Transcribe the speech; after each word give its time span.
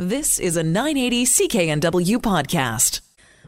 This 0.00 0.38
is 0.38 0.56
a 0.56 0.62
980 0.62 1.24
CKNW 1.24 2.18
podcast. 2.18 3.00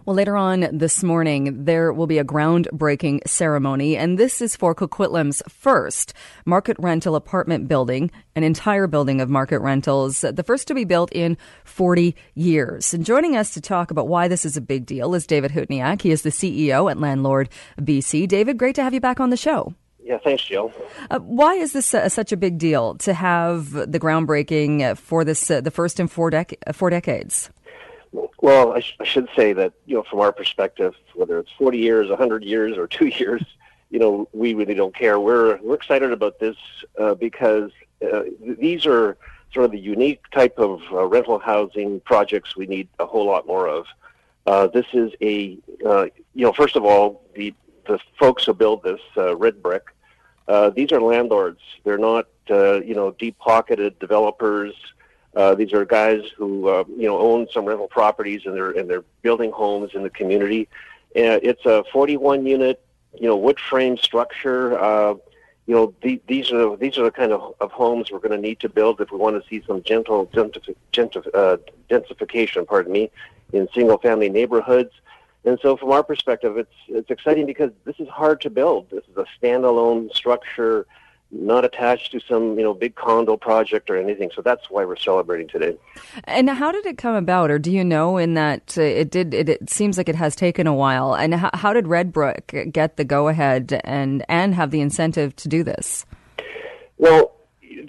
Well, 0.05 0.17
later 0.17 0.37
on 0.37 0.67
this 0.73 1.05
morning, 1.05 1.65
there 1.65 1.93
will 1.93 2.09
be 2.09 2.19
a 2.19 2.25
groundbreaking 2.25 3.21
ceremony, 3.25 3.97
and 3.97 4.19
this 4.19 4.43
is 4.43 4.57
for 4.57 4.75
Coquitlam's 4.75 5.45
first 5.49 6.13
market 6.45 6.77
rental 6.81 7.15
apartment 7.15 7.69
building, 7.69 8.11
an 8.35 8.43
entire 8.43 8.89
building 8.89 9.21
of 9.21 9.31
market 9.31 9.61
rentals, 9.61 10.23
the 10.23 10.43
first 10.43 10.67
to 10.67 10.75
be 10.75 10.85
built 10.85 11.13
in 11.13 11.39
40 11.63 12.17
years. 12.35 12.93
And 12.93 13.07
joining 13.07 13.37
us 13.37 13.55
to 13.55 13.61
talk 13.61 13.93
about 13.93 14.09
why 14.09 14.27
this 14.27 14.45
is 14.45 14.57
a 14.57 14.61
big 14.61 14.87
deal 14.87 15.15
is 15.15 15.29
David 15.29 15.53
Hutniak. 15.53 16.03
He 16.03 16.11
is 16.11 16.23
the 16.23 16.31
CEO 16.31 16.91
at 16.91 16.99
Landlord 16.99 17.49
BC. 17.81 18.27
David, 18.27 18.59
great 18.59 18.75
to 18.75 18.83
have 18.83 18.93
you 18.93 19.01
back 19.01 19.21
on 19.21 19.31
the 19.31 19.37
show. 19.37 19.73
Yeah, 20.11 20.19
thanks, 20.19 20.43
Jill. 20.43 20.73
Uh, 21.09 21.21
why 21.21 21.55
is 21.55 21.73
this 21.73 21.95
uh, 21.95 22.09
such 22.09 22.33
a 22.33 22.37
big 22.37 22.59
deal 22.59 22.97
to 22.97 23.15
have 23.15 23.71
the 23.71 24.01
groundbreaking 24.01 24.99
for 24.99 25.23
this, 25.25 25.49
uh, 25.49 25.61
the 25.61 25.71
first 25.71 26.01
in 26.01 26.09
four, 26.09 26.33
dec- 26.33 26.57
uh, 26.67 26.73
four 26.73 26.91
decades? 26.91 27.49
Well, 28.43 28.73
I, 28.73 28.81
sh- 28.81 28.97
I, 28.99 29.05
should 29.05 29.29
say 29.37 29.53
that 29.53 29.73
you 29.87 29.95
know, 29.95 30.03
from 30.03 30.19
our 30.19 30.33
perspective, 30.33 30.97
whether 31.15 31.39
it's 31.39 31.53
forty 31.57 31.79
years, 31.79 32.11
hundred 32.11 32.43
years, 32.43 32.77
or 32.77 32.89
two 32.89 33.07
years, 33.21 33.41
you 33.91 34.01
know, 34.01 34.29
we 34.33 34.53
really 34.53 34.75
don't 34.75 34.93
care. 34.93 35.21
We're 35.21 35.59
we're 35.63 35.77
excited 35.77 36.11
about 36.11 36.41
this 36.41 36.57
uh, 36.99 37.15
because 37.15 37.71
uh, 38.03 38.23
these 38.41 38.87
are 38.87 39.17
sort 39.55 39.67
of 39.67 39.71
the 39.71 39.79
unique 39.79 40.29
type 40.33 40.59
of 40.59 40.81
rental 40.91 41.39
housing 41.39 42.01
projects 42.01 42.57
we 42.57 42.67
need 42.67 42.89
a 42.99 43.07
whole 43.07 43.27
lot 43.27 43.47
more 43.47 43.69
of. 43.69 44.73
this 44.73 44.87
is 44.93 45.13
a 45.23 45.57
you 45.71 46.11
know, 46.35 46.53
first 46.53 46.75
of 46.75 46.85
all, 46.85 47.23
the 47.37 47.55
the 47.87 48.01
folks 48.19 48.45
who 48.47 48.55
build 48.55 48.83
this 48.83 49.01
red 49.37 49.63
brick 49.63 49.85
uh, 50.49 50.71
these 50.71 50.93
are 50.93 51.01
landlords. 51.01 51.61
They're 51.85 51.99
not, 51.99 52.27
uh, 52.51 52.81
you 52.81 52.95
know, 52.95 53.13
deep-pocketed 53.13 53.99
developers. 53.99 54.75
Uh, 55.35 55.55
these 55.55 55.73
are 55.73 55.85
guys 55.85 56.23
who, 56.37 56.69
uh, 56.69 56.85
you 56.89 57.07
know, 57.07 57.19
own 57.19 57.47
some 57.53 57.65
rental 57.65 57.87
properties 57.87 58.43
and 58.47 58.55
they're 58.55 58.73
and 58.73 58.91
they're 58.91 59.05
building 59.23 59.53
homes 59.53 59.93
in 59.95 60.03
the 60.03 60.11
community. 60.11 60.69
Uh, 61.17 61.39
it's 61.43 61.65
a 61.67 61.85
41-unit, 61.93 62.83
you 63.15 63.29
know, 63.29 63.37
wood 63.37 63.61
frame 63.61 63.97
structure. 63.97 64.79
Uh, 64.79 65.15
you 65.67 65.75
know, 65.77 65.95
the, 66.03 66.21
these 66.27 66.51
are 66.51 66.77
these 66.77 66.99
are 66.99 67.05
the 67.05 67.13
kind 67.13 67.31
of, 67.31 67.55
of 67.61 67.71
homes 67.71 68.11
we're 68.11 68.19
going 68.19 68.33
to 68.33 68.39
need 68.39 68.59
to 68.61 68.69
build 68.69 69.01
if 69.01 69.13
we 69.13 69.19
want 69.19 69.41
to 69.41 69.49
see 69.49 69.65
some 69.67 69.83
gentle 69.85 70.27
gentrification. 70.27 71.29
uh, 71.33 71.59
densification, 71.89 72.67
pardon 72.67 72.93
me, 72.93 73.11
in 73.53 73.69
single-family 73.73 74.31
neighborhoods. 74.31 74.93
And 75.45 75.59
so, 75.63 75.77
from 75.77 75.91
our 75.91 76.03
perspective, 76.03 76.59
it's 76.59 76.75
it's 76.89 77.11
exciting 77.11 77.47
because 77.47 77.71
this 77.85 77.97
is 77.99 78.09
hard 78.09 78.41
to 78.43 78.51
build. 78.51 78.91
This 78.91 79.05
is 79.11 79.17
a 79.17 79.25
standalone 79.41 80.15
structure, 80.15 80.87
not 81.31 81.65
attached 81.65 82.13
to 82.13 82.21
some 82.21 82.59
you 82.59 82.63
know 82.63 82.75
big 82.75 82.95
condo 82.95 83.39
project 83.39 83.89
or 83.89 83.97
anything. 83.97 84.31
So 84.35 84.43
that's 84.43 84.69
why 84.69 84.85
we're 84.85 84.97
celebrating 84.97 85.49
today. 85.49 85.79
And 86.25 86.51
how 86.51 86.73
did 86.73 86.85
it 86.85 86.99
come 86.99 87.15
about, 87.15 87.51
or 87.51 87.59
do 87.59 87.73
you 87.73 87.83
know? 87.85 88.19
In 88.19 88.35
that 88.35 88.77
uh, 88.77 88.83
it 88.83 89.11
did, 89.11 89.33
it, 89.33 89.49
it, 89.49 89.71
seems 89.71 89.97
like 89.97 90.11
it 90.11 90.15
has 90.17 90.37
taken 90.37 90.67
a 90.67 90.75
while. 90.75 91.15
And 91.15 91.35
how, 91.35 91.51
how 91.55 91.73
did 91.73 91.89
Red 91.89 92.13
Brick 92.13 92.69
get 92.71 92.99
the 92.99 93.05
go 93.05 93.29
ahead 93.29 93.81
and 93.85 94.25
and 94.29 94.55
have 94.55 94.71
the 94.71 94.83
incentive 94.83 95.35
to 95.37 95.49
do 95.49 95.65
this? 95.65 96.05
Well, 96.99 97.33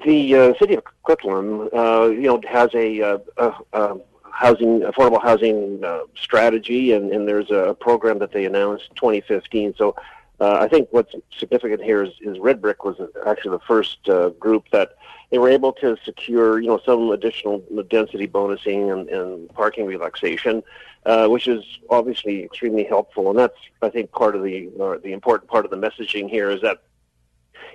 the 0.05 0.35
uh, 0.35 0.53
city 0.57 0.75
of 0.75 0.83
Coquitlam, 1.05 1.67
uh, 1.73 2.09
you 2.11 2.22
know, 2.22 2.41
has 2.49 2.69
a, 2.73 3.02
uh, 3.02 3.97
housing, 4.32 4.82
affordable 4.82 5.22
housing 5.22 5.84
uh, 5.84 6.02
strategy, 6.16 6.94
and, 6.94 7.12
and 7.12 7.28
there's 7.28 7.52
a 7.52 7.76
program 7.80 8.20
that 8.20 8.32
they 8.32 8.46
announced 8.46 8.90
2015. 8.96 9.76
So 9.78 9.96
uh, 10.40 10.58
I 10.60 10.68
think 10.68 10.88
what's 10.92 11.14
significant 11.38 11.84
here 11.84 12.04
is, 12.04 12.14
is 12.22 12.40
Red 12.40 12.62
Brick 12.62 12.84
was 12.84 12.96
actually 13.28 13.52
the 13.52 13.66
first 13.68 14.09
uh, 14.09 14.30
group 14.30 14.66
that 14.72 14.96
they 15.30 15.38
were 15.38 15.50
able 15.50 15.72
to 15.74 15.96
secure, 16.04 16.59
you 16.59 16.68
know, 16.68 16.80
some 16.84 17.12
additional 17.12 17.64
density 17.90 18.28
bonusing 18.28 18.92
and, 18.92 19.08
and 19.09 19.50
parking 19.54 19.86
relaxation, 19.86 20.64
uh, 21.06 21.28
which 21.28 21.48
is 21.48 21.64
obviously 21.90 22.44
extremely 22.44 22.84
helpful. 22.84 23.30
And 23.30 23.38
that's, 23.38 23.58
I 23.82 23.90
think, 23.90 24.12
part 24.12 24.36
of 24.36 24.44
the 24.44 24.70
the 25.04 25.14
important 25.14 25.50
part 25.50 25.64
of 25.64 25.72
the 25.72 25.78
messaging 25.78 26.30
here 26.30 26.50
is 26.50 26.62
that, 26.62 26.81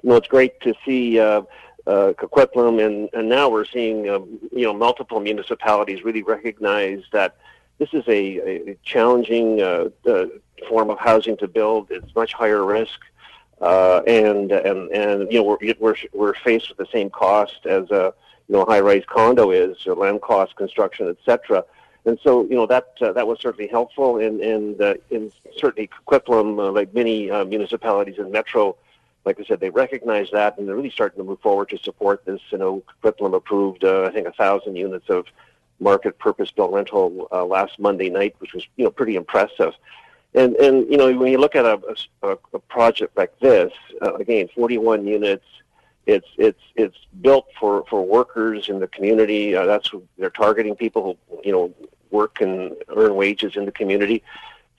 you 0.03 0.11
know, 0.11 0.17
it's 0.17 0.29
great 0.29 0.61
to 0.63 0.75
see 0.85 1.21
uh, 1.87 2.13
Coquitlam, 2.19 2.85
and, 2.85 3.09
and 3.13 3.29
now 3.29 3.49
we're 3.49 3.65
seeing 3.65 4.09
um, 4.09 4.39
you 4.53 4.65
know 4.65 4.73
multiple 4.73 5.21
municipalities 5.21 6.05
really 6.05 6.23
recognize 6.23 7.03
that 7.13 7.37
this 7.79 7.91
is 7.93 8.05
a, 8.09 8.71
a 8.71 8.77
challenging 8.83 9.61
uh, 9.61 9.89
uh, 10.09 10.27
form 10.69 10.91
of 10.91 10.99
housing 10.99 11.37
to 11.39 11.49
build. 11.49 11.91
It's 11.91 12.15
much 12.15 12.33
higher 12.33 12.65
risk, 12.65 12.99
uh, 13.61 14.03
and 14.07 14.53
and 14.53 14.91
and 14.91 15.33
you 15.33 15.39
know 15.39 15.45
we're 15.45 15.75
we're 15.79 15.97
we're 16.13 16.35
faced 16.35 16.69
with 16.69 16.79
the 16.79 16.89
same 16.93 17.11
cost 17.11 17.67
as 17.67 17.91
a 17.91 18.15
you 18.49 18.57
know 18.57 18.65
high-rise 18.65 19.05
condo 19.07 19.51
is, 19.51 19.87
or 19.87 19.95
land 19.95 20.23
cost, 20.23 20.57
construction, 20.57 21.09
etc. 21.09 21.65
And 22.07 22.19
so, 22.23 22.45
you 22.45 22.55
know, 22.55 22.67
that 22.67 22.95
uh, 23.01 23.13
that 23.13 23.27
was 23.27 23.41
certainly 23.41 23.67
helpful, 23.69 24.19
and 24.19 24.41
and 24.41 24.81
uh, 24.81 24.95
in 25.11 25.33
certainly 25.59 25.91
Coquitlam, 26.09 26.59
uh, 26.59 26.71
like 26.71 26.95
many 26.95 27.31
uh, 27.31 27.45
municipalities 27.45 28.19
in 28.19 28.31
Metro, 28.31 28.77
like 29.27 29.41
I 29.41 29.45
said, 29.45 29.59
they 29.59 29.71
recognize 29.71 30.29
that 30.33 30.57
and 30.57 30.67
they're 30.67 30.77
really 30.77 30.91
starting 30.91 31.19
to 31.19 31.25
move 31.25 31.41
forward 31.41 31.69
to 31.71 31.79
support 31.79 32.25
this. 32.25 32.41
You 32.51 32.59
know, 32.59 32.83
Coquitlam 33.03 33.35
approved, 33.35 33.85
uh, 33.85 34.05
I 34.05 34.13
think, 34.13 34.29
a 34.29 34.33
thousand 34.33 34.77
units 34.77 35.11
of 35.11 35.27
market 35.81 36.19
purpose-built 36.19 36.73
rental 36.73 37.29
uh, 37.33 37.45
last 37.45 37.79
Monday 37.79 38.09
night, 38.09 38.37
which 38.39 38.55
was 38.55 38.67
you 38.77 38.85
know 38.85 38.91
pretty 38.91 39.17
impressive. 39.17 39.75
And 40.35 40.55
and 40.57 40.91
you 40.91 40.97
know 40.97 41.13
when 41.13 41.33
you 41.33 41.39
look 41.39 41.57
at 41.57 41.65
a, 41.67 41.81
a, 42.23 42.39
a 42.55 42.59
project 42.61 43.17
like 43.17 43.39
this, 43.41 43.73
uh, 44.01 44.15
again, 44.15 44.49
41 44.55 45.07
units. 45.07 45.45
It's 46.07 46.29
it's 46.39 46.61
it's 46.77 46.97
built 47.21 47.47
for, 47.59 47.85
for 47.91 48.07
workers 48.07 48.69
in 48.69 48.79
the 48.79 48.87
community. 48.87 49.57
Uh, 49.57 49.67
that's 49.67 49.91
they're 50.17 50.31
targeting 50.31 50.77
people 50.77 51.19
who 51.29 51.41
you 51.43 51.51
know 51.51 51.75
work 52.13 52.41
and 52.41 52.77
earn 52.97 53.17
wages 53.17 53.57
in 53.57 53.65
the 53.65 53.73
community. 53.73 54.23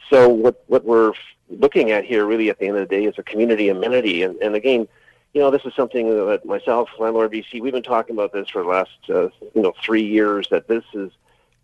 So 0.09 0.29
what 0.29 0.63
what 0.67 0.85
we're 0.85 1.13
looking 1.49 1.91
at 1.91 2.05
here, 2.05 2.25
really, 2.25 2.49
at 2.49 2.59
the 2.59 2.67
end 2.67 2.77
of 2.77 2.87
the 2.87 2.95
day, 2.95 3.05
is 3.05 3.15
a 3.17 3.23
community 3.23 3.69
amenity. 3.69 4.23
And, 4.23 4.35
and 4.41 4.55
again, 4.55 4.87
you 5.33 5.41
know, 5.41 5.51
this 5.51 5.65
is 5.65 5.73
something 5.75 6.09
that 6.09 6.45
myself, 6.45 6.89
Landlord 6.99 7.31
BC, 7.31 7.61
we've 7.61 7.73
been 7.73 7.83
talking 7.83 8.15
about 8.15 8.33
this 8.33 8.49
for 8.49 8.63
the 8.63 8.69
last, 8.69 8.97
uh, 9.09 9.29
you 9.53 9.61
know, 9.61 9.73
three 9.83 10.03
years. 10.03 10.47
That 10.49 10.67
this 10.67 10.83
is 10.93 11.11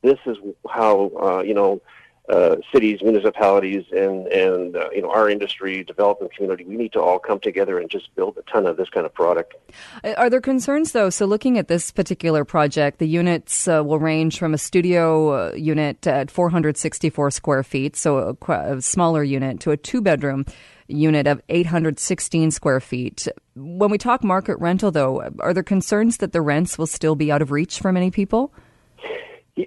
this 0.01 0.19
is 0.25 0.37
how 0.69 1.11
uh, 1.21 1.41
you 1.41 1.53
know 1.53 1.81
uh, 2.29 2.55
cities, 2.71 2.99
municipalities, 3.01 3.83
and 3.91 4.27
and 4.27 4.77
uh, 4.77 4.89
you 4.93 5.01
know 5.01 5.11
our 5.11 5.29
industry, 5.29 5.83
development 5.83 6.33
community, 6.33 6.63
we 6.63 6.77
need 6.77 6.93
to 6.93 7.01
all 7.01 7.19
come 7.19 7.39
together 7.39 7.77
and 7.79 7.89
just 7.89 8.13
build 8.15 8.37
a 8.37 8.51
ton 8.51 8.65
of 8.65 8.77
this 8.77 8.89
kind 8.89 9.05
of 9.05 9.13
product. 9.13 9.55
Uh, 10.03 10.13
are 10.13 10.29
there 10.29 10.39
concerns 10.39 10.93
though? 10.93 11.09
So 11.09 11.25
looking 11.25 11.57
at 11.57 11.67
this 11.67 11.91
particular 11.91 12.45
project, 12.45 12.99
the 12.99 13.07
units 13.07 13.67
uh, 13.67 13.83
will 13.83 13.99
range 13.99 14.39
from 14.39 14.53
a 14.53 14.57
studio 14.57 15.49
uh, 15.49 15.53
unit 15.53 16.07
at 16.07 16.31
464 16.31 17.31
square 17.31 17.63
feet, 17.63 17.97
so 17.97 18.37
a, 18.47 18.51
a 18.53 18.81
smaller 18.81 19.23
unit, 19.23 19.59
to 19.61 19.71
a 19.71 19.77
two-bedroom 19.77 20.45
unit 20.87 21.27
of 21.27 21.41
816 21.49 22.51
square 22.51 22.79
feet. 22.79 23.27
When 23.55 23.89
we 23.89 23.97
talk 23.97 24.23
market 24.23 24.57
rental, 24.59 24.91
though, 24.91 25.29
are 25.39 25.53
there 25.53 25.63
concerns 25.63 26.17
that 26.17 26.31
the 26.31 26.41
rents 26.41 26.77
will 26.77 26.87
still 26.87 27.15
be 27.15 27.31
out 27.31 27.41
of 27.41 27.51
reach 27.51 27.79
for 27.79 27.91
many 27.91 28.11
people? 28.11 28.53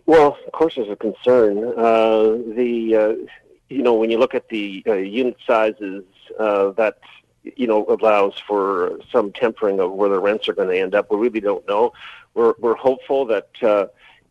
Well, 0.06 0.36
of 0.44 0.52
course, 0.52 0.74
there's 0.76 0.88
a 0.88 0.96
concern. 0.96 1.58
Uh, 1.58 2.38
the 2.56 2.96
uh, 2.96 3.30
you 3.68 3.82
know 3.82 3.94
when 3.94 4.10
you 4.10 4.18
look 4.18 4.34
at 4.34 4.48
the 4.48 4.82
uh, 4.86 4.94
unit 4.94 5.36
sizes, 5.46 6.04
uh, 6.38 6.70
that 6.72 6.98
you 7.42 7.68
know 7.68 7.86
allows 7.88 8.34
for 8.46 8.98
some 9.12 9.32
tempering 9.32 9.78
of 9.78 9.92
where 9.92 10.08
the 10.08 10.18
rents 10.18 10.48
are 10.48 10.54
going 10.54 10.68
to 10.68 10.78
end 10.78 10.94
up. 10.94 11.10
We 11.10 11.18
really 11.18 11.40
don't 11.40 11.66
know. 11.68 11.92
We're 12.34 12.54
we're 12.58 12.74
hopeful 12.74 13.26
that 13.26 13.48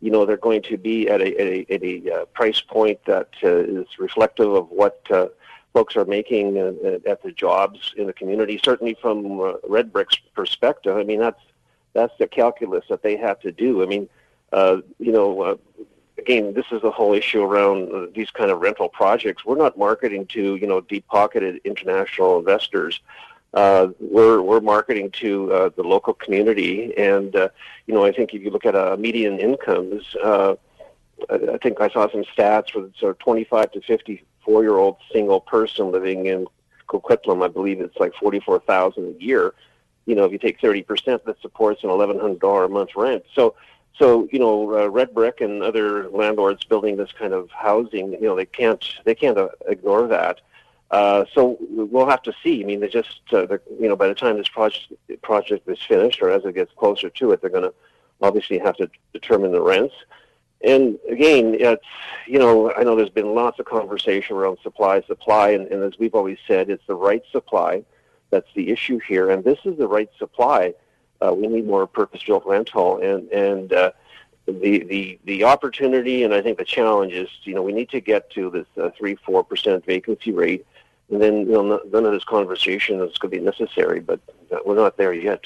you 0.02 0.10
know 0.10 0.26
they're 0.26 0.36
going 0.36 0.62
to 0.62 0.76
be 0.76 1.08
at 1.08 1.22
a 1.22 1.28
at 1.38 1.46
a, 1.46 1.74
at 1.74 1.82
a 1.82 2.26
price 2.26 2.60
point 2.60 3.02
that 3.06 3.30
uh, 3.42 3.48
is 3.48 3.86
reflective 3.98 4.52
of 4.52 4.70
what. 4.70 5.00
Uh, 5.10 5.28
folks 5.72 5.94
are 5.94 6.06
making 6.06 6.56
at 6.56 7.22
the 7.22 7.30
jobs 7.32 7.92
in 7.98 8.06
the 8.06 8.12
community. 8.14 8.58
Certainly, 8.64 8.96
from 9.02 9.58
Red 9.68 9.92
Brick's 9.92 10.16
perspective, 10.34 10.96
I 10.96 11.02
mean 11.02 11.20
that's 11.20 11.42
that's 11.92 12.14
the 12.18 12.26
calculus 12.26 12.86
that 12.88 13.02
they 13.02 13.14
have 13.18 13.38
to 13.40 13.52
do. 13.52 13.82
I 13.82 13.86
mean, 13.86 14.08
uh, 14.52 14.78
you 14.98 15.12
know, 15.12 15.42
uh, 15.42 15.56
again, 16.18 16.54
this 16.54 16.66
is 16.70 16.82
the 16.82 16.90
whole 16.90 17.14
issue 17.14 17.42
around 17.42 17.92
uh, 17.92 18.06
these 18.14 18.30
kind 18.30 18.50
of 18.50 18.60
rental 18.60 18.88
projects. 18.88 19.44
We're 19.44 19.56
not 19.56 19.78
marketing 19.78 20.26
to 20.28 20.56
you 20.56 20.66
know 20.66 20.80
deep-pocketed 20.80 21.60
international 21.64 22.38
investors. 22.38 23.00
Uh, 23.54 23.88
we're 24.00 24.42
we're 24.42 24.60
marketing 24.60 25.10
to 25.10 25.52
uh, 25.52 25.70
the 25.76 25.82
local 25.82 26.12
community, 26.12 26.96
and 26.98 27.34
uh, 27.34 27.48
you 27.86 27.94
know, 27.94 28.04
I 28.04 28.12
think 28.12 28.34
if 28.34 28.42
you 28.42 28.50
look 28.50 28.66
at 28.66 28.74
uh, 28.74 28.96
median 28.98 29.38
incomes, 29.38 30.14
uh, 30.22 30.56
I 31.30 31.58
think 31.62 31.80
I 31.80 31.88
saw 31.88 32.10
some 32.10 32.24
stats 32.24 32.70
for 32.70 32.90
sort 32.98 33.12
of 33.12 33.18
25 33.20 33.72
to 33.72 33.80
54 33.80 34.62
year 34.62 34.76
old 34.76 34.96
single 35.12 35.40
person 35.40 35.90
living 35.90 36.26
in 36.26 36.46
Coquitlam. 36.88 37.42
I 37.42 37.48
believe 37.48 37.80
it's 37.80 37.96
like 37.96 38.12
44,000 38.14 39.16
a 39.16 39.22
year. 39.22 39.54
You 40.04 40.14
know, 40.14 40.24
if 40.24 40.32
you 40.32 40.38
take 40.38 40.60
30 40.60 40.82
percent, 40.82 41.24
that 41.24 41.40
supports 41.40 41.82
an 41.82 41.90
$1,100 41.90 42.64
a 42.64 42.68
month 42.68 42.90
rent. 42.94 43.24
So 43.34 43.54
so 43.98 44.28
you 44.30 44.38
know, 44.38 44.78
uh, 44.78 44.86
Red 44.88 45.14
Brick 45.14 45.40
and 45.40 45.62
other 45.62 46.08
landlords 46.10 46.64
building 46.64 46.96
this 46.96 47.12
kind 47.12 47.32
of 47.32 47.50
housing, 47.50 48.12
you 48.12 48.22
know, 48.22 48.36
they 48.36 48.46
can't 48.46 48.84
they 49.04 49.14
can't 49.14 49.38
uh, 49.38 49.48
ignore 49.68 50.06
that. 50.08 50.40
Uh, 50.90 51.24
so 51.34 51.56
we'll 51.60 52.08
have 52.08 52.22
to 52.22 52.32
see. 52.42 52.62
I 52.62 52.66
mean, 52.66 52.80
they 52.80 52.88
just 52.88 53.20
uh, 53.32 53.46
you 53.80 53.88
know, 53.88 53.96
by 53.96 54.08
the 54.08 54.14
time 54.14 54.36
this 54.36 54.48
project 54.48 54.92
project 55.22 55.68
is 55.68 55.78
finished, 55.82 56.22
or 56.22 56.30
as 56.30 56.44
it 56.44 56.54
gets 56.54 56.72
closer 56.76 57.10
to 57.10 57.32
it, 57.32 57.40
they're 57.40 57.50
going 57.50 57.64
to 57.64 57.74
obviously 58.22 58.58
have 58.58 58.76
to 58.76 58.90
determine 59.12 59.52
the 59.52 59.60
rents. 59.60 59.94
and 60.62 60.98
again, 61.10 61.56
it's 61.58 61.84
you 62.26 62.38
know 62.38 62.72
I 62.72 62.82
know 62.82 62.96
there's 62.96 63.10
been 63.10 63.34
lots 63.34 63.58
of 63.58 63.66
conversation 63.66 64.36
around 64.36 64.58
supply, 64.62 65.02
supply, 65.02 65.50
and, 65.50 65.66
and 65.68 65.82
as 65.82 65.98
we've 65.98 66.14
always 66.14 66.38
said, 66.46 66.70
it's 66.70 66.86
the 66.86 66.94
right 66.94 67.22
supply 67.32 67.84
that's 68.30 68.48
the 68.54 68.70
issue 68.70 68.98
here, 68.98 69.30
and 69.30 69.44
this 69.44 69.58
is 69.64 69.76
the 69.78 69.88
right 69.88 70.10
supply. 70.18 70.74
Uh, 71.20 71.32
we 71.34 71.46
need 71.46 71.66
more 71.66 71.86
purpose-built 71.86 72.44
rental, 72.46 72.98
and 72.98 73.30
and 73.30 73.72
uh, 73.72 73.92
the 74.46 74.84
the 74.84 75.18
the 75.24 75.44
opportunity, 75.44 76.24
and 76.24 76.34
I 76.34 76.42
think 76.42 76.58
the 76.58 76.64
challenge 76.64 77.12
is 77.12 77.28
you 77.44 77.54
know 77.54 77.62
we 77.62 77.72
need 77.72 77.90
to 77.90 78.00
get 78.00 78.30
to 78.30 78.50
this 78.50 78.66
uh, 78.80 78.90
three 78.96 79.16
four 79.16 79.44
percent 79.44 79.84
vacancy 79.84 80.32
rate 80.32 80.66
and 81.10 81.22
then 81.22 81.40
you 81.40 81.52
know, 81.52 81.80
none 81.92 82.04
of 82.04 82.12
this 82.12 82.24
conversation 82.24 83.00
is 83.00 83.16
going 83.18 83.30
to 83.30 83.38
be 83.38 83.40
necessary. 83.40 84.00
But 84.00 84.20
we're 84.64 84.76
not 84.76 84.96
there 84.96 85.12
yet. 85.12 85.44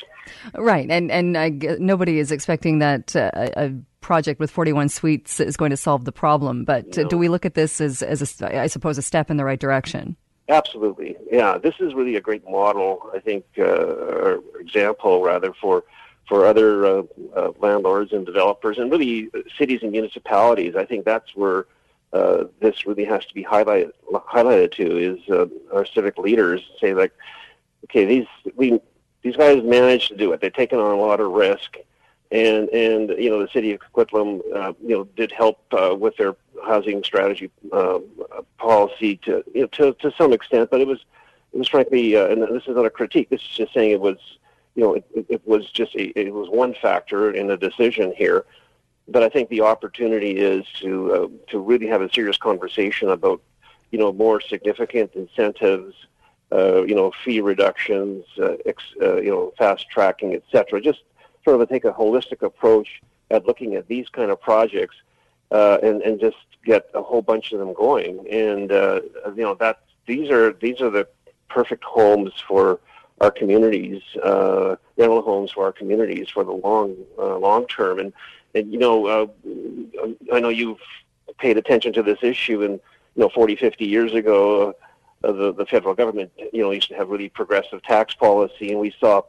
Right, 0.54 0.90
and 0.90 1.10
and 1.10 1.36
uh, 1.36 1.76
nobody 1.78 2.18
is 2.18 2.32
expecting 2.32 2.78
that 2.78 3.14
uh, 3.14 3.30
a 3.34 3.72
project 4.00 4.40
with 4.40 4.50
41 4.50 4.88
suites 4.88 5.40
is 5.40 5.56
going 5.56 5.70
to 5.70 5.76
solve 5.76 6.04
the 6.04 6.12
problem. 6.12 6.64
But 6.64 6.96
uh, 6.96 7.02
no. 7.02 7.08
do 7.08 7.18
we 7.18 7.28
look 7.28 7.44
at 7.44 7.54
this 7.54 7.80
as 7.80 8.02
as 8.02 8.40
a, 8.40 8.60
I 8.60 8.66
suppose 8.68 8.96
a 8.96 9.02
step 9.02 9.30
in 9.30 9.36
the 9.36 9.44
right 9.44 9.60
direction? 9.60 10.16
Absolutely, 10.50 11.16
yeah. 11.30 11.58
This 11.58 11.74
is 11.78 11.94
really 11.94 12.16
a 12.16 12.20
great 12.20 12.48
model, 12.48 13.08
I 13.14 13.20
think, 13.20 13.44
uh, 13.56 13.62
or 13.62 14.42
example 14.58 15.22
rather 15.22 15.52
for 15.54 15.84
for 16.28 16.44
other 16.44 16.84
uh, 16.86 17.02
uh, 17.36 17.52
landlords 17.60 18.12
and 18.12 18.26
developers, 18.26 18.78
and 18.78 18.90
really 18.90 19.30
cities 19.56 19.80
and 19.82 19.92
municipalities. 19.92 20.74
I 20.76 20.84
think 20.84 21.04
that's 21.04 21.36
where 21.36 21.66
uh, 22.12 22.44
this 22.60 22.84
really 22.84 23.04
has 23.04 23.24
to 23.26 23.34
be 23.34 23.44
highlighted 23.44 23.92
highlighted 24.12 24.72
to 24.72 24.98
is 24.98 25.20
uh, 25.30 25.46
our 25.72 25.86
civic 25.86 26.18
leaders 26.18 26.60
say 26.80 26.94
like, 26.94 27.12
okay, 27.84 28.04
these 28.04 28.26
we 28.56 28.80
these 29.22 29.36
guys 29.36 29.62
managed 29.62 30.08
to 30.08 30.16
do 30.16 30.32
it. 30.32 30.40
They've 30.40 30.52
taken 30.52 30.80
on 30.80 30.90
a 30.92 31.00
lot 31.00 31.20
of 31.20 31.30
risk, 31.30 31.76
and 32.30 32.68
and 32.70 33.10
you 33.18 33.30
know 33.30 33.40
the 33.40 33.48
city 33.52 33.72
of 33.72 33.80
Coquitlam, 33.80 34.40
uh, 34.54 34.72
you 34.82 34.96
know, 34.96 35.04
did 35.16 35.32
help 35.32 35.58
uh, 35.72 35.94
with 35.94 36.16
their 36.16 36.36
housing 36.64 37.02
strategy 37.02 37.50
uh, 37.72 37.98
policy 38.58 39.16
to 39.24 39.42
you 39.54 39.62
know 39.62 39.66
to 39.68 39.94
to 39.94 40.12
some 40.16 40.32
extent, 40.32 40.70
but 40.70 40.80
it 40.80 40.86
was 40.86 41.00
it 41.52 41.58
was 41.58 41.68
frankly, 41.68 42.16
uh, 42.16 42.26
and 42.26 42.42
this 42.42 42.66
is 42.66 42.76
not 42.76 42.86
a 42.86 42.90
critique. 42.90 43.30
This 43.30 43.40
is 43.40 43.48
just 43.48 43.74
saying 43.74 43.90
it 43.90 44.00
was 44.00 44.18
you 44.74 44.82
know 44.82 44.94
it, 44.94 45.04
it 45.28 45.46
was 45.46 45.70
just 45.70 45.94
a, 45.94 46.18
it 46.18 46.32
was 46.32 46.48
one 46.48 46.74
factor 46.74 47.32
in 47.32 47.46
the 47.48 47.56
decision 47.56 48.12
here 48.16 48.44
but 49.10 49.22
I 49.22 49.28
think 49.28 49.48
the 49.48 49.62
opportunity 49.62 50.38
is 50.38 50.64
to 50.80 51.12
uh, 51.12 51.28
to 51.48 51.58
really 51.58 51.88
have 51.88 52.00
a 52.00 52.10
serious 52.12 52.36
conversation 52.36 53.10
about 53.10 53.42
you 53.90 53.98
know 53.98 54.12
more 54.12 54.40
significant 54.40 55.14
incentives, 55.14 55.94
uh, 56.52 56.82
you 56.84 56.94
know 56.94 57.12
fee 57.24 57.40
reductions, 57.40 58.24
ex, 58.64 58.82
you 59.00 59.30
know 59.30 59.52
fast 59.58 59.90
tracking, 59.90 60.34
etc. 60.34 60.80
Just 60.80 61.02
sort 61.44 61.60
of 61.60 61.68
take 61.68 61.84
a 61.84 61.92
holistic 61.92 62.42
approach 62.42 63.00
at 63.30 63.46
looking 63.46 63.74
at 63.74 63.88
these 63.88 64.08
kind 64.08 64.30
of 64.30 64.40
projects 64.40 64.96
uh, 65.50 65.78
and 65.82 66.02
and 66.02 66.20
just 66.20 66.36
get 66.64 66.88
a 66.94 67.02
whole 67.02 67.22
bunch 67.22 67.52
of 67.52 67.58
them 67.58 67.72
going. 67.74 68.26
And 68.30 68.70
uh, 68.70 69.00
you 69.36 69.42
know 69.42 69.54
that 69.54 69.80
these 70.06 70.30
are 70.30 70.52
these 70.52 70.80
are 70.80 70.90
the 70.90 71.06
perfect 71.48 71.84
homes 71.84 72.32
for 72.46 72.80
our 73.20 73.30
communities, 73.30 74.02
rental 74.16 75.22
homes 75.22 75.50
for 75.52 75.64
our 75.64 75.72
communities 75.72 76.28
for 76.30 76.44
the 76.44 76.52
long 76.52 76.96
long 77.18 77.66
term 77.66 77.98
and 77.98 78.12
and 78.54 78.72
you 78.72 78.78
know, 78.78 79.06
uh, 79.06 79.26
I 80.32 80.40
know 80.40 80.48
you've 80.48 80.80
paid 81.38 81.56
attention 81.56 81.92
to 81.94 82.02
this 82.02 82.18
issue, 82.22 82.62
and 82.62 82.74
you 82.74 83.22
know, 83.22 83.28
40, 83.28 83.56
50 83.56 83.84
years 83.84 84.12
ago, 84.14 84.74
uh, 85.22 85.32
the 85.32 85.52
the 85.52 85.66
federal 85.66 85.94
government, 85.94 86.32
you 86.52 86.62
know, 86.62 86.70
used 86.70 86.88
to 86.88 86.96
have 86.96 87.08
really 87.08 87.28
progressive 87.28 87.82
tax 87.82 88.14
policy, 88.14 88.70
and 88.72 88.80
we 88.80 88.94
saw, 88.98 89.22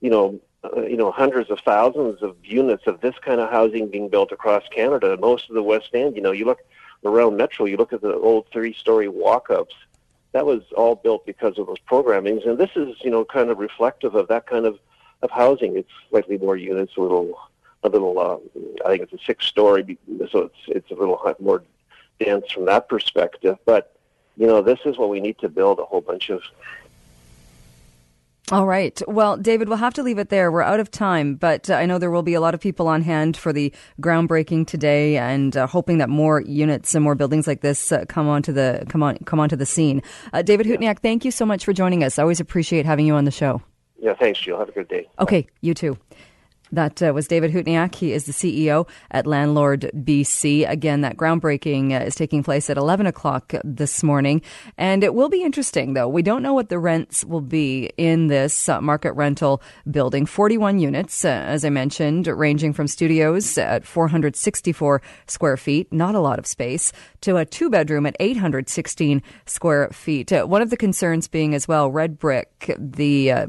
you 0.00 0.10
know, 0.10 0.38
uh, 0.76 0.82
you 0.82 0.96
know, 0.96 1.10
hundreds 1.10 1.50
of 1.50 1.60
thousands 1.60 2.22
of 2.22 2.36
units 2.42 2.86
of 2.86 3.00
this 3.00 3.14
kind 3.20 3.40
of 3.40 3.50
housing 3.50 3.88
being 3.88 4.08
built 4.08 4.32
across 4.32 4.62
Canada. 4.70 5.16
Most 5.16 5.48
of 5.48 5.54
the 5.54 5.62
West 5.62 5.90
End, 5.94 6.16
you 6.16 6.22
know, 6.22 6.32
you 6.32 6.44
look 6.44 6.60
around 7.04 7.36
Metro, 7.36 7.66
you 7.66 7.76
look 7.76 7.92
at 7.92 8.00
the 8.00 8.14
old 8.14 8.46
three-story 8.52 9.08
walk-ups. 9.08 9.74
That 10.32 10.46
was 10.46 10.62
all 10.76 10.96
built 10.96 11.24
because 11.24 11.58
of 11.58 11.66
those 11.66 11.78
programmings, 11.90 12.46
and 12.46 12.58
this 12.58 12.70
is, 12.76 12.96
you 13.02 13.10
know, 13.10 13.24
kind 13.24 13.50
of 13.50 13.58
reflective 13.58 14.14
of 14.14 14.28
that 14.28 14.46
kind 14.46 14.66
of 14.66 14.78
of 15.22 15.30
housing. 15.30 15.76
It's 15.76 15.90
slightly 16.10 16.36
more 16.36 16.56
units, 16.56 16.96
a 16.96 17.00
little 17.00 17.38
a 17.82 17.88
little. 17.88 18.18
Uh, 18.18 18.36
I 18.84 18.90
think 18.90 19.02
it's 19.02 19.12
a 19.12 19.24
six-story, 19.24 19.98
so 20.30 20.40
it's 20.40 20.58
it's 20.68 20.90
a 20.90 20.94
little 20.94 21.18
more 21.40 21.62
dense 22.20 22.50
from 22.50 22.66
that 22.66 22.88
perspective. 22.88 23.56
But 23.64 23.96
you 24.36 24.46
know, 24.46 24.60
this 24.60 24.80
is 24.84 24.98
what 24.98 25.08
we 25.08 25.20
need 25.20 25.38
to 25.38 25.48
build 25.48 25.78
a 25.78 25.84
whole 25.84 26.02
bunch 26.02 26.30
of. 26.30 26.42
All 28.52 28.64
right. 28.64 29.00
Well, 29.08 29.36
David, 29.36 29.68
we'll 29.68 29.78
have 29.78 29.94
to 29.94 30.04
leave 30.04 30.18
it 30.18 30.28
there. 30.28 30.52
We're 30.52 30.62
out 30.62 30.78
of 30.78 30.88
time, 30.88 31.34
but 31.34 31.68
uh, 31.68 31.74
I 31.74 31.84
know 31.84 31.98
there 31.98 32.12
will 32.12 32.22
be 32.22 32.34
a 32.34 32.40
lot 32.40 32.54
of 32.54 32.60
people 32.60 32.86
on 32.86 33.02
hand 33.02 33.36
for 33.36 33.52
the 33.52 33.72
groundbreaking 34.00 34.68
today, 34.68 35.16
and 35.16 35.56
uh, 35.56 35.66
hoping 35.66 35.98
that 35.98 36.08
more 36.08 36.42
units 36.42 36.94
and 36.94 37.02
more 37.02 37.16
buildings 37.16 37.48
like 37.48 37.60
this 37.60 37.90
uh, 37.90 38.04
come 38.08 38.28
onto 38.28 38.52
the 38.52 38.84
come 38.88 39.02
on 39.02 39.18
come 39.24 39.40
onto 39.40 39.56
the 39.56 39.66
scene. 39.66 40.00
Uh, 40.32 40.42
David 40.42 40.66
Hutniak, 40.66 41.00
thank 41.00 41.24
you 41.24 41.32
so 41.32 41.44
much 41.44 41.64
for 41.64 41.72
joining 41.72 42.04
us. 42.04 42.20
I 42.20 42.22
always 42.22 42.38
appreciate 42.38 42.86
having 42.86 43.04
you 43.04 43.14
on 43.14 43.24
the 43.24 43.32
show. 43.32 43.62
Yeah, 43.98 44.14
thanks, 44.14 44.38
Jill. 44.38 44.58
Have 44.60 44.68
a 44.68 44.72
good 44.72 44.86
day. 44.86 45.08
Okay, 45.18 45.42
Bye. 45.42 45.48
you 45.62 45.74
too. 45.74 45.98
That 46.72 47.02
uh, 47.02 47.12
was 47.12 47.28
David 47.28 47.52
Hutniak. 47.52 47.94
He 47.94 48.12
is 48.12 48.26
the 48.26 48.32
CEO 48.32 48.88
at 49.10 49.26
Landlord 49.26 49.90
BC. 49.94 50.68
Again, 50.68 51.02
that 51.02 51.16
groundbreaking 51.16 51.92
uh, 51.92 52.04
is 52.04 52.14
taking 52.14 52.42
place 52.42 52.68
at 52.68 52.76
11 52.76 53.06
o'clock 53.06 53.54
this 53.62 54.02
morning. 54.02 54.42
And 54.76 55.04
it 55.04 55.14
will 55.14 55.28
be 55.28 55.42
interesting, 55.42 55.94
though. 55.94 56.08
We 56.08 56.22
don't 56.22 56.42
know 56.42 56.54
what 56.54 56.68
the 56.68 56.78
rents 56.78 57.24
will 57.24 57.40
be 57.40 57.90
in 57.96 58.26
this 58.26 58.68
uh, 58.68 58.80
market 58.80 59.12
rental 59.12 59.62
building. 59.90 60.26
41 60.26 60.78
units, 60.78 61.24
uh, 61.24 61.28
as 61.28 61.64
I 61.64 61.70
mentioned, 61.70 62.26
ranging 62.26 62.72
from 62.72 62.88
studios 62.88 63.56
at 63.58 63.86
464 63.86 65.02
square 65.26 65.56
feet, 65.56 65.92
not 65.92 66.14
a 66.14 66.20
lot 66.20 66.38
of 66.38 66.46
space, 66.46 66.92
to 67.20 67.36
a 67.36 67.44
two 67.44 67.70
bedroom 67.70 68.06
at 68.06 68.16
816 68.18 69.22
square 69.46 69.88
feet. 69.90 70.32
Uh, 70.32 70.44
one 70.44 70.62
of 70.62 70.70
the 70.70 70.76
concerns 70.76 71.28
being 71.28 71.54
as 71.54 71.68
well, 71.68 71.90
red 71.90 72.18
brick, 72.18 72.74
the 72.76 73.30
uh, 73.30 73.46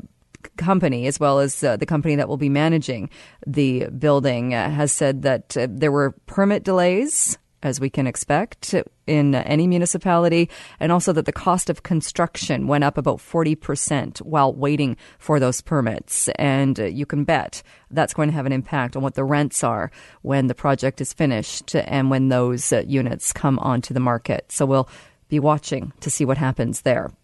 company, 0.58 1.08
as 1.08 1.20
well 1.20 1.40
as 1.40 1.64
uh, 1.64 1.78
the 1.78 1.86
company 1.86 2.16
that 2.16 2.28
will 2.28 2.38
be 2.38 2.50
managing 2.50 3.10
the 3.46 3.88
building, 3.88 4.54
uh, 4.54 4.70
has 4.70 4.92
said 4.92 5.24
that 5.24 5.56
uh, 5.58 5.68
there 5.70 5.92
were 5.92 6.12
permit 6.26 6.64
delays, 6.64 7.38
as 7.64 7.80
we 7.80 7.90
can 7.90 8.08
expect 8.08 8.76
in 9.08 9.34
any 9.36 9.68
municipality, 9.68 10.50
and 10.80 10.92
also 10.92 11.12
that 11.14 11.26
the 11.26 11.32
cost 11.32 11.70
of 11.70 11.84
construction 11.84 12.68
went 12.68 12.84
up 12.84 12.98
about 12.98 13.18
40% 13.18 14.20
while 14.20 14.54
waiting 14.54 14.96
for 15.18 15.40
those 15.40 15.62
permits. 15.62 16.30
And 16.36 16.80
uh, 16.80 16.86
you 16.86 17.06
can 17.06 17.24
bet 17.24 17.64
that's 17.90 18.14
going 18.14 18.30
to 18.30 18.36
have 18.36 18.46
an 18.46 18.52
impact 18.52 18.96
on 18.96 19.02
what 19.02 19.16
the 19.16 19.24
rents 19.24 19.64
are 19.64 19.92
when 20.22 20.48
the 20.48 20.56
project 20.56 21.02
is 21.02 21.14
finished 21.14 21.76
and 21.76 22.10
when 22.10 22.30
those 22.30 22.72
uh, 22.72 22.84
units 22.86 23.34
come 23.34 23.58
onto 23.60 23.94
the 23.94 24.00
market. 24.00 24.52
So 24.52 24.66
we'll 24.66 24.90
be 25.28 25.40
watching 25.40 25.94
to 26.02 26.10
see 26.10 26.26
what 26.26 26.38
happens 26.38 26.82
there. 26.82 27.12